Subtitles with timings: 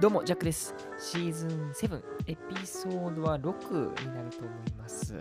[0.00, 0.76] どうも、ジャックです。
[0.96, 5.16] シーズン7、エピソードは6になると思います。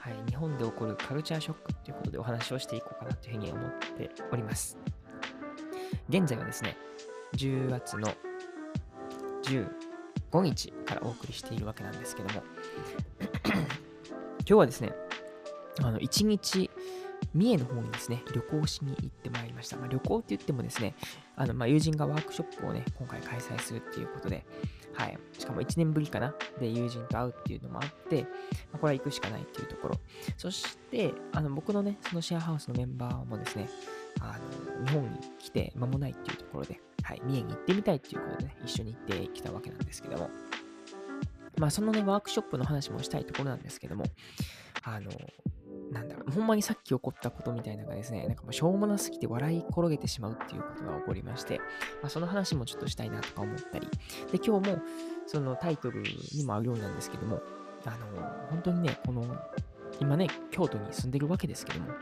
[0.00, 4.76] はい、日本で起こるカルチャーショックということでお話をしていこうかなというふうに思っております。
[6.08, 6.76] 現在はですね、
[7.36, 8.08] 10月の
[9.44, 12.42] 15日からお送りしているわけなんですけども、
[13.44, 13.62] 今
[14.44, 14.92] 日はですね、
[15.80, 16.72] あの、1日、
[17.38, 19.76] 三重の方にですね、旅行しに行ってまいりました。
[19.76, 20.94] まあ、旅行って言ってもですね、
[21.36, 24.44] あの、まあ、友人がワークショップをね、今回開催するっていうことで、
[24.92, 25.16] はい。
[25.38, 28.28] しかも1年ぶりかなで、友人と会うっていうのもあって、ま
[28.74, 29.94] あ、これは行くしかないっていうところ。
[30.36, 33.68] そして、あの、僕のね、そのシェアハウスのメンバーもですね、
[34.20, 34.36] あ
[34.80, 40.28] の、日本に来て間もないっていうところで、はい、三重に行ってみたいっていうことでね、一緒に行ってきたわけなんですけども、
[41.56, 44.04] まあ、そのね、ワークショップの話もしたいところなんですけども、
[44.82, 45.12] あの、
[45.92, 51.58] なんだろう、ほんまにさっき起こったことみたいなのがですね、なんかもうしょうもなすぎて笑い転げてしまうっていうことが起こりまして、
[52.02, 53.88] まあ、その話もちょっとしたいなとか思ったり、
[54.30, 54.82] で、今日も
[55.26, 56.02] そのタイトル
[56.34, 57.40] にもあるようなんですけども、
[57.84, 57.96] あの、
[58.50, 59.24] 本当にね、この、
[60.00, 61.92] 今ね、京都に住んでるわけですけども、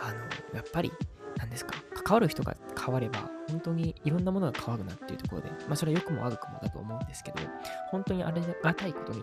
[0.00, 0.18] あの、
[0.54, 0.92] やっぱり、
[1.36, 7.38] なんですか、関わる人が変われば、本当にいろんなものが変わるなっていうところで、まあ、それは良くも悪くもだと思うんですけど、
[7.90, 9.22] 本当にありがたいことに、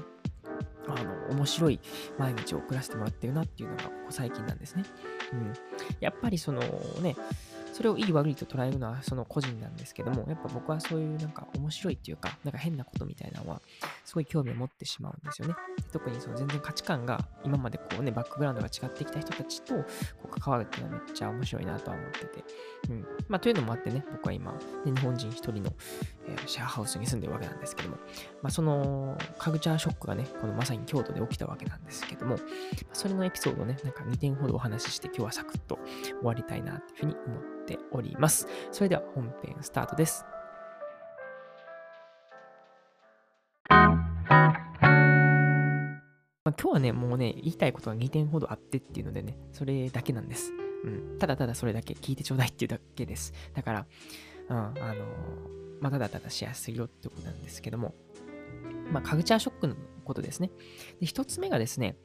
[0.87, 1.79] あの、面白い
[2.17, 4.83] 毎日を送らせてもらってるなっていうのが、最近なんですね。
[5.33, 5.53] うん。
[5.99, 6.61] やっぱりその
[7.01, 7.15] ね、
[7.75, 13.61] それをいい悪いと捉えるのはその個人なんですけども、やっぱ僕はそういうなんか面白いっていうか、なんか変なことみたいなのは、
[14.05, 15.55] すごい興味を持ってしまうんですよね。
[15.91, 19.83] 特にその全然価値観が今までこうね、バックグラウンドが違ってきた人たちとこ
[20.23, 22.45] う関わるっていうのはめっちゃ面白いなとは思ってて。
[22.91, 23.05] うん。
[23.27, 25.73] まあというのもあってね、僕は今、ね、日本人一人の、
[26.27, 27.97] えーシェアハウスに住んでるわけなんですけども、
[28.41, 32.37] まあそのカルチャーショックがね、このまさに京都で起きたわけなんですけども、
[32.93, 38.47] それのエピソードをね、なんか2点ほどお話しして今日はサクッと終わりたいなというふうに思ってております。
[38.71, 40.25] それでは本編スタートです。
[43.69, 43.75] ま
[46.51, 50.51] あ、今日はね、もうね、言いたいことが2点ほどあってっていうのでね、それだけなんです。
[50.83, 51.17] うん。
[51.17, 53.33] ただただそれだけ聞いてちょうだいっていうだけです。
[53.53, 53.85] だから、
[54.49, 57.93] うん、あのーまあ、ただただシェアするよってことなんですけども、
[58.91, 60.51] まあ、カルチャーショックのことですね。
[60.99, 61.97] で、一つ目がですね、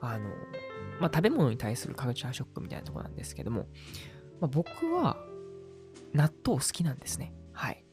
[0.00, 0.30] あの、
[1.00, 3.66] まあ、食べ物に対するカルチャーショックみたいなとこなんですけども、
[4.40, 5.16] まあ、僕は
[6.12, 7.32] 納豆好きなんですね。
[7.52, 7.84] はい。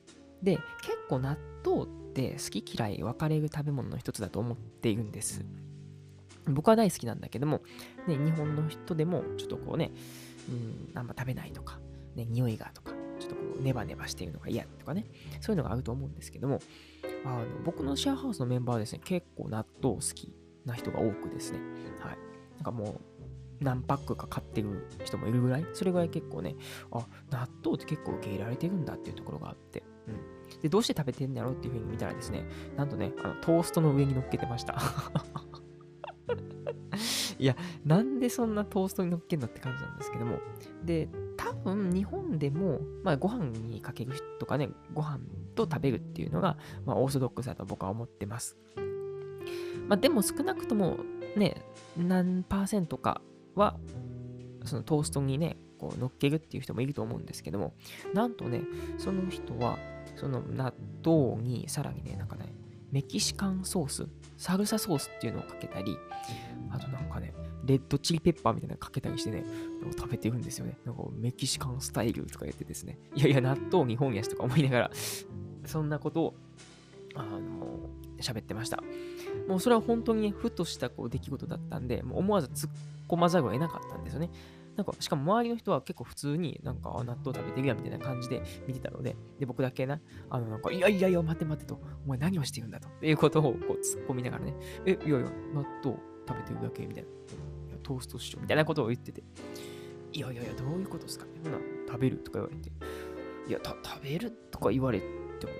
[0.41, 5.45] で、結構納豆って好き嫌い分かれる食べ物の一つだと思っているんです。
[6.47, 7.61] 僕は大好きなんだけども、
[8.07, 9.91] ね、日本の人でもちょっとこうね、
[10.49, 10.51] う
[10.95, 11.79] ん、あんま食べないとか、
[12.15, 15.05] ね、匂いがとか、ちょっとこうネバネバしているのが嫌とかね、
[15.41, 16.59] そういうのがあると思うんですけども、
[17.25, 20.33] あの僕のシェアハウスのメンバーはですね、結構納豆好き
[20.65, 21.59] な人が多くですね、
[21.99, 22.17] はい。
[22.55, 23.01] なんかもう、
[23.59, 26.55] 何パックか買ってる人もいるぐらい、それぐらい結構ね、
[26.91, 30.59] あ、納豆って結構受け入れられてるんだっていうところがあって、うん。
[30.61, 32.43] で、どうして食べてんだろうっていうふうに見たらですね、
[32.75, 34.77] なんとね、あのトーストの上に乗っけてました。
[37.39, 40.39] いや、なんでそんなトーストに乗っけんのって感じなんですけども。
[40.83, 45.19] で、多分日本でも、まあ、ご飯にかけるとかね、ご飯
[45.55, 48.57] と食べるっていうのが、まあ、オーソドックスだと僕は思ってます。
[49.87, 50.97] まあ、でも少なくとも
[51.35, 51.61] ね、
[51.95, 53.21] 何パーセントか
[53.57, 53.77] は、
[54.65, 57.73] そのトーストにね、こう乗っけるっていう人もいると思うんですけども、
[58.13, 58.61] なんとね、
[58.97, 59.77] その人は、
[60.15, 60.73] その納
[61.05, 62.53] 豆にさらにね、なんかね、
[62.91, 64.07] メキシカンソース、
[64.37, 65.97] サルサソースっていうのをかけたり、
[66.69, 67.33] あとなんかね、
[67.65, 69.43] レッドチリペッパーみたいなのかけたりしてね、
[69.97, 70.77] 食べてるんですよね。
[70.85, 72.97] なんかメキシカンスタイルとか言ってですね。
[73.15, 74.91] いやいや、納豆日本やしとか思いながら、
[75.65, 76.35] そんなことを、
[77.15, 78.81] あの、喋ってました。
[79.47, 82.71] もうそれは本当にね、ふとしたこう出来事だったんで、もう思わず突っ
[83.15, 84.29] まざるを得なかったんですよね。
[84.75, 89.99] なんか、しかも周りの人は結構普通になんか、納豆食べてるやんみたいな感じで見てたので、で、僕だけな、
[90.29, 94.53] あの、なんか、いやいやいや、待て待ってと、お前何をしてるんだと、っていうことをこう突っ込みながらね、
[94.85, 97.09] え、いやいや、納豆食べてるだけみたいな。
[97.09, 99.23] いやトーストしようみたいなことを言ってて、
[100.13, 101.25] いやいやいや、どういうことですか？
[101.25, 101.57] ねほな、
[101.87, 102.69] 食べるとか言われて、
[103.47, 105.05] いや、食べるとか言われて
[105.47, 105.53] も、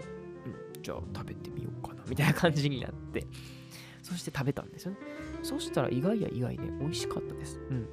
[0.75, 3.25] うん、じゃあ食べてみようかな、みたいな感じになって、
[4.03, 4.97] そして食べたんですよね。
[5.41, 7.59] そしたら意外や意外ね、美味しかったです。
[7.69, 7.87] うん。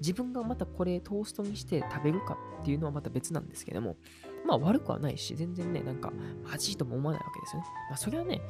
[0.00, 3.96] 自分がまたこれトーストにして食べるかっていうのはまた別なんですけども、
[4.46, 6.12] まあ悪くはないし、全然ね、なんか、
[6.42, 7.68] まずいとも思わないわけですよね。
[7.90, 8.40] まあそれはね、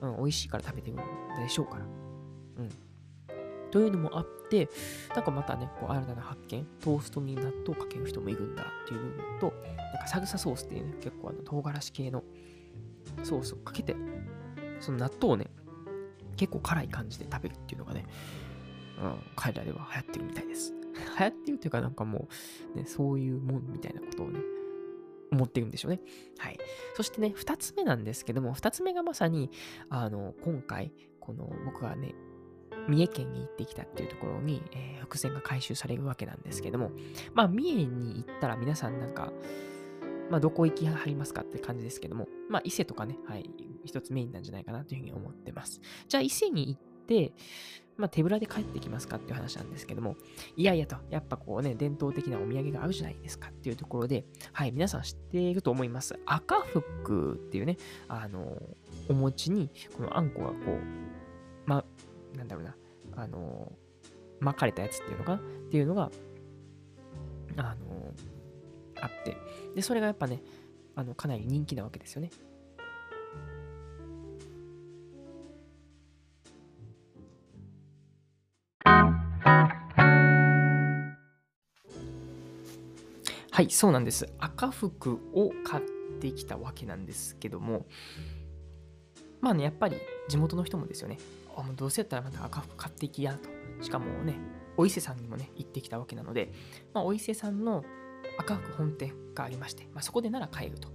[0.00, 0.96] うん、美味しいから食べてるん
[1.42, 1.84] でしょうから。
[1.84, 2.68] うん。
[3.70, 4.68] というのもあって、
[5.14, 12.24] なんかまたね、こう新たな発見、トーストに納豆をかける人もいるんだっていう部分と、なんかサルサソースっていうね、結構あの唐辛子系の
[13.22, 13.94] ソースをかけて、
[14.80, 15.49] その納豆をね、
[16.40, 18.06] 結構辛い感じで食べるっていうのがね、
[18.98, 20.72] うん、彼らでは流行ってるみたいです。
[21.18, 22.28] 流行ってるというか、なんかも
[22.74, 24.40] う、ね、そういうもんみたいなことをね、
[25.30, 26.00] 思ってるんでしょうね。
[26.38, 26.58] はい。
[26.94, 29.50] そしてね、二つ目なんですけども、二つ目がまさに、
[29.90, 32.14] あの、今回、この僕がね、
[32.88, 36.90] 三重県に行ってきたっていうところに、えー、伏線が回収されるわけなんですけども、
[37.34, 39.30] まあ、三重に行ったら皆さんなんか、
[40.30, 43.50] まあ、どこ行きはりますかって感じですけども、まあ、伊勢とかね、はい、
[43.84, 45.80] 一つメインなんじゃないかなというふうに思ってます。
[46.08, 47.32] じゃあ、伊勢に行って、
[47.96, 50.16] まあ、手ぶらで帰ってきますかっていう話なんですけども、
[50.56, 56.18] いやいやと、やっぱこうね、伝統的なお土産があるじゃないですかっていうところで、はい、皆さん知っていると思います。
[56.24, 57.76] 赤福っていうね、
[58.08, 58.56] あの、
[59.08, 60.80] お餅に、このあんこがこう、
[61.66, 61.84] ま、
[62.36, 62.76] なんだろうな、
[63.16, 63.72] あの、
[64.38, 65.38] 巻かれたやつっていうのかな？
[65.38, 65.40] っ
[65.70, 66.10] ていうのが、
[67.56, 68.14] あの、
[69.00, 69.36] あって、
[69.74, 70.42] で、それがやっぱね、
[70.94, 72.30] あの、かなり人気なわけですよね。
[83.50, 84.26] はい、そうなんです。
[84.38, 85.84] 赤服を買っ
[86.18, 87.84] てきたわけなんですけども、
[89.40, 89.96] まあね、やっぱり
[90.28, 91.18] 地元の人もですよね、
[91.56, 93.50] あもうどうせやったらまた赤服買っていきやと。
[93.84, 94.38] しかもね、
[94.76, 96.52] お伊勢さんにもね、行ってきたわけなので、
[96.94, 97.84] まあ、お伊勢さんの
[98.40, 100.88] 赤服本店がありまして、まあ、そこでなら買えると。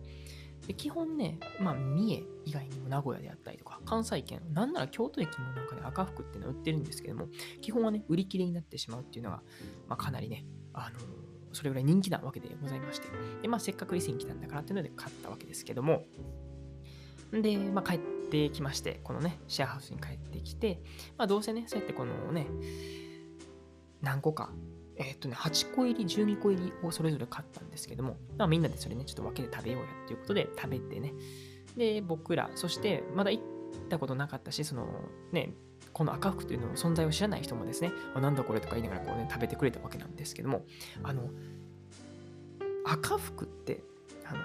[0.68, 7.28] で基本ね、まあ、三重以外にも名古屋であったりとか、関西圏、なんなら京都駅もなんかね、赤服っていうの売ってるんですけども、
[7.62, 9.44] 基本はね、売り切れになってしまうっていうのが、
[9.88, 10.44] まあ、かなりね、
[10.74, 11.26] あのー
[11.56, 13.08] それぐらい人気なわけでございまして、
[13.42, 16.04] で、まあ、せっかく伊勢に来たんだからっていうので買ったわけですけども、
[17.32, 18.00] で、まあ、帰っ
[18.30, 20.82] てきまして、このね、シェアハウスに帰ってきて、
[21.18, 22.48] まあ、どうせね、そうやってこのね、
[24.02, 24.52] 何個か、
[24.98, 31.14] えっ、とね、8個入り、12個入りをそれぞれ買ったんですけども、まあ、みんなでそれね、ちょっと分けて食べようやっていうことで食べてね、
[31.76, 33.44] で、僕ら、そしてまだ行っ
[33.90, 34.88] たことなかったし、その
[35.32, 35.54] ね、
[35.92, 40.66] この赤服というの存在を知らない人もですね、なんだこれとか言いながらこうね、食べてくれたわけなんですけども、
[41.04, 41.30] あの、
[42.86, 43.82] 赤服って、
[44.26, 44.40] あの、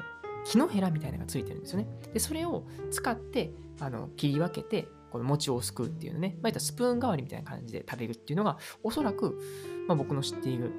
[0.45, 1.87] 木のヘラみたいなのがついてるんですよね。
[2.13, 3.51] で、それを使って、
[3.81, 9.41] あの、切り分けて、この餅をすくうっていうのね、まあ、スプーン代わりみたいな感じで食べるっていうのが、おそらく、
[9.91, 10.73] まあ、僕の知っている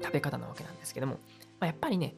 [0.00, 1.18] 食べ方なわけなんですけども、ま
[1.62, 2.14] あ、やっぱりね、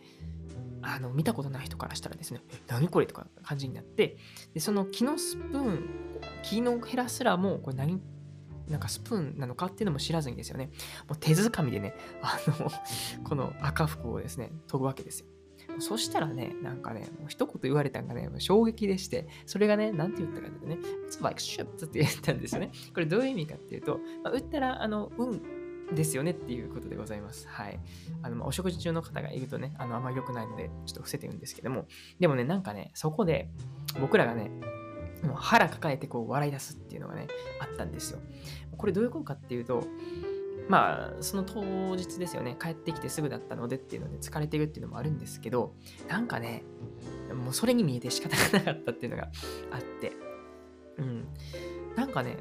[0.83, 4.19] あの見たことない人からしたらですね、何これとか感じになって、
[4.53, 5.89] でその木のスプーン、
[6.43, 8.03] 木のヘラすらも、これ何、
[8.69, 10.67] なんかスプーンなのかっていうのも知らずにですよね、
[11.09, 12.71] もう手づかみでね、あの、
[13.25, 15.27] この赤服をですね、研ぐわけですよ。
[15.79, 20.79] そしたらね、なんかね、もう一言言われたんがね、衝撃でして、それがね、なんて言ったかというとね、
[21.09, 22.71] It's like shit って言ったんですよね。
[22.93, 25.59] これどういう意味かっていうと、まあ、打ったら、あの、うん
[25.95, 27.49] ですよねっていうことでございます。
[27.49, 27.81] はい。
[28.23, 31.87] あの、ま、お食事中の方がいるとね、あの、あんまり良くないので、ちょっと伏せてるんですけども、
[32.21, 33.51] でもね、なんかね、そこで、
[34.01, 34.51] 僕らがね、
[35.23, 37.27] もう腹抱えてこう笑い出すっていうのがね、
[37.61, 38.21] あったんですよ。
[38.77, 39.85] これどういうことかっていうと、
[40.69, 41.63] まあ、その当
[41.97, 45.75] 日ですよね、帰ってきてすぐだったのでっていうので疲れてるっていうのもあるんですけど、
[46.09, 46.63] なんかね、
[47.35, 49.31] もうそれに見えて仕方がなかったっていうのが
[49.73, 50.13] あって、
[50.99, 51.27] うん。
[51.97, 52.37] なんかね、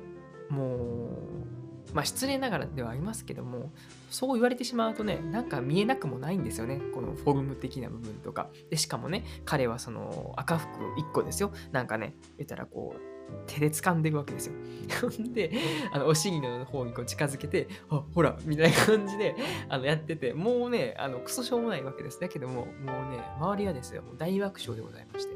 [0.50, 1.57] もう、
[1.98, 3.72] まあ失礼ながらではありますけども、
[4.12, 6.80] そう言われてしまうとね、なんか見えなくもないんですよね。
[6.94, 8.52] このフォルム的な部分とか。
[8.70, 10.68] で、しかもね、彼はその赤服
[11.00, 11.52] 1個ですよ。
[11.72, 13.02] なんかね、言ったらこう、
[13.48, 14.54] 手で掴んでるわけですよ。
[15.34, 15.52] で、
[15.92, 19.36] あのお尻の方にこう近づけて、あ、ほら、みたいな感じで
[19.68, 22.20] あのやってて、もうね、あのクソしょうもないわけです。
[22.20, 25.34] だけども、もうね、周りはですよ、もう大爆笑でございまして。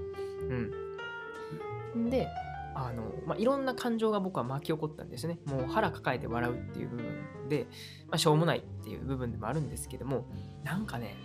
[1.96, 2.10] うん。
[2.12, 2.28] で、
[2.74, 5.40] あの、まあ、いろんな感情が僕は巻き起こったんですね。
[5.46, 7.68] もう腹抱えて笑うっていう部分で、
[8.08, 10.26] まあ、しょうもないっていう部分でもあるんですけども、
[10.64, 11.16] なんかね、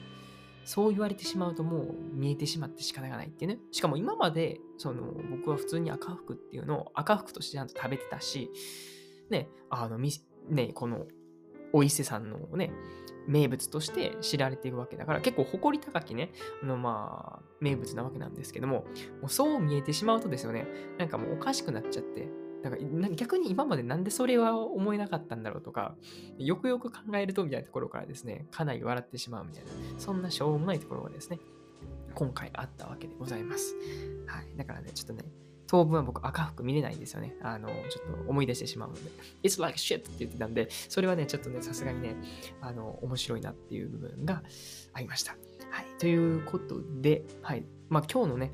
[0.65, 3.59] そう言われてしまうともう見えてしまって仕方がないっていうね。
[3.71, 8.51] しかも今まで、その、僕は普通に赤服っていうのを赤服としてちゃんと食べてたし、
[9.31, 11.07] ね、あの、ね、この、
[11.73, 12.73] お伊勢さんのね、
[13.27, 18.85] 名物として知られているわけだから、結構誇り高きね、あのまあ、名物なわけなんですけども、
[19.21, 20.67] もうそう見えてしまうとですよね、
[20.99, 22.29] なんかもうおかしくなっちゃって、
[22.63, 22.77] だか
[23.15, 25.97] 逆に今までなんでそれは思えなかったんだろうとか、
[26.39, 31.39] よくよく考えるとみたいなところからですね、かなり笑ってしまうみたいな、そんなしょうもないところがですね、
[32.15, 33.75] 今回あったわけでございます。
[34.27, 34.57] はい。
[34.57, 35.25] だからね、ちょっとね、
[35.67, 37.35] 当分は僕赤服見れないんですよね。
[37.43, 39.01] あの、ちょっと思い出してしまうので。
[39.43, 42.17] It's like shit って言ってたんで、それはね、ちょっとね、さすがにね、
[42.61, 44.43] あの、面白いなっていう部分が
[44.93, 45.33] ありました。
[45.71, 45.87] はい。
[45.99, 47.65] ということで、はい。
[47.89, 48.53] まあ今日のね、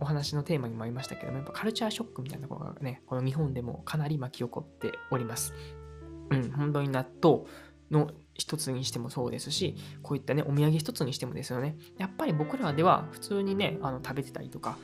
[0.00, 5.54] お話のテーマにもありましたけども、やっぱカルチャーショックみたいなところがね、この日本でもかなり巻き起こっております。
[6.30, 7.44] うん、本当に納豆
[7.90, 11.76] の一つにしてもそうですし、こういったね、お土産一つにしてもですよね。
[11.98, 14.78] やっぱり僕らでは普通にね、あの食べてたりとか、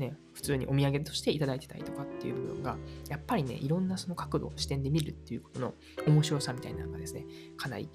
[0.00, 2.76] ね、普通にお土産としていただいてたりとかっていう部分が、
[3.08, 5.74] やっぱりね、いろんなその角度、視点で見るっていうことの
[6.06, 7.26] 面白さみたいなのがですね、
[7.56, 7.88] かなり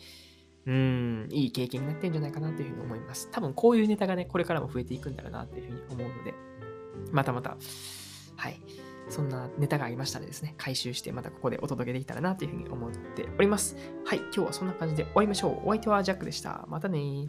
[0.67, 3.29] うん、いい経験になってるんじゃないかなというふうに思います。
[3.31, 6.33] 多分こういうネタがね、これからも増えていくんだろうなというふうに思うので、
[7.11, 7.57] またまた、
[8.35, 8.59] はい、
[9.09, 13.75] そんなネタがありましたらですね、回収してまたここでお届けできたらなというふうに思っております。
[14.05, 15.67] はい、今日はそんな感じで終わりましょう。
[15.67, 16.65] お相手はジャックでした。
[16.67, 17.27] またね